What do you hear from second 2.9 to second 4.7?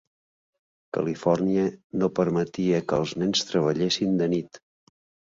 que els nens treballessin de nit.